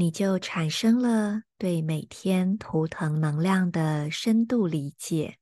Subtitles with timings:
[0.00, 5.40] 你就产生了对每天图腾能量的深度理解，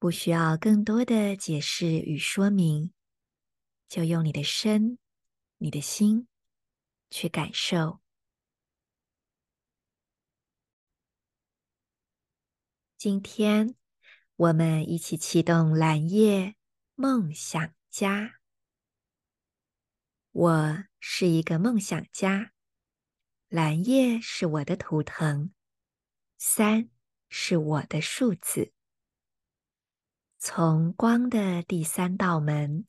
[0.00, 2.92] 不需要更多的解释与说明，
[3.88, 4.98] 就用你的身、
[5.58, 6.26] 你的心
[7.10, 8.00] 去感受。
[12.98, 13.76] 今天，
[14.34, 16.56] 我们一起启动蓝夜
[16.96, 18.35] 梦想家。
[20.38, 22.52] 我是一个梦想家，
[23.48, 25.50] 蓝夜是我的图腾，
[26.36, 26.90] 三
[27.30, 28.74] 是我的数字。
[30.36, 32.86] 从光的第三道门，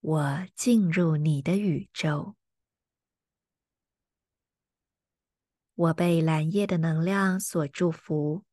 [0.00, 2.36] 我进入你的宇宙。
[5.76, 8.44] 我被蓝夜的能量所祝福。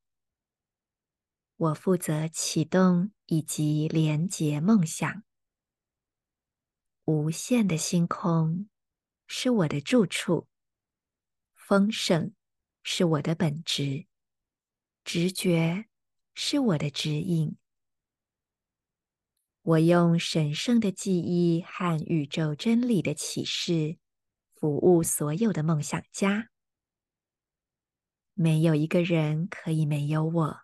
[1.58, 5.26] 我负责启动以及连接梦想。
[7.06, 8.70] 无限的星空
[9.28, 10.48] 是我的住处，
[11.54, 12.34] 丰盛
[12.82, 14.08] 是我的本质，
[15.04, 15.90] 直觉
[16.34, 17.58] 是我的指引。
[19.64, 23.98] 我用神圣的记忆和宇宙真理的启示，
[24.54, 26.52] 服务所有的梦想家。
[28.34, 30.62] 没有一个人可以没有我，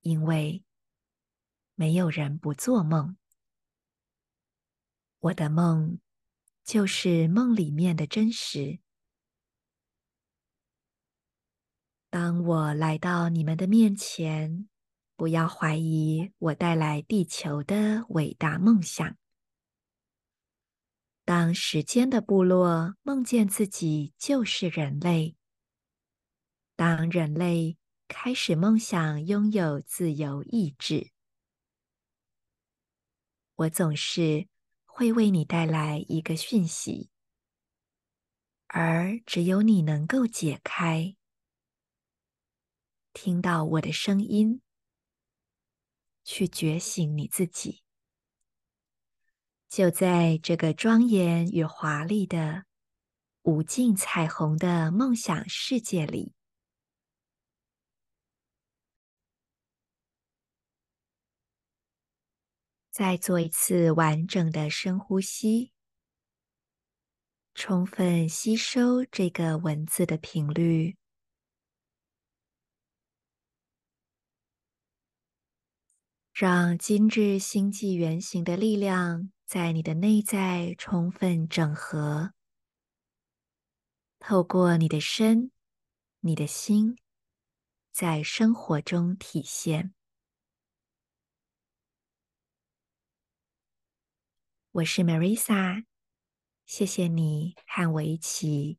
[0.00, 0.64] 因为
[1.74, 3.18] 没有人不做梦。
[5.20, 6.00] 我的梦
[6.64, 8.80] 就是梦里面的真实。
[12.08, 14.66] 当我来到你们的面前，
[15.16, 19.18] 不要怀疑我带来地球的伟大梦想。
[21.26, 25.36] 当时间的部落梦见自己就是人类，
[26.76, 27.76] 当人类
[28.08, 31.10] 开始梦想拥有自由意志，
[33.56, 34.48] 我总是。
[35.00, 37.08] 会为你带来一个讯息，
[38.66, 41.16] 而只有你能够解开。
[43.14, 44.60] 听到我的声音，
[46.22, 47.82] 去觉醒你自己。
[49.70, 52.66] 就在这个庄严与华丽的
[53.40, 56.34] 无尽彩虹的梦想世界里。
[62.90, 65.72] 再做一次完整的深呼吸，
[67.54, 70.96] 充分吸收这个文字的频率，
[76.32, 82.32] 让今日星际原型的力量在你的内在充分整合，
[84.18, 85.52] 透过你的身、
[86.18, 86.98] 你的心，
[87.92, 89.94] 在生活中体现。
[94.72, 95.84] 我是 Marisa，
[96.64, 98.78] 谢谢你和我一起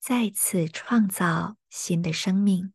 [0.00, 2.72] 再次创造新的生命。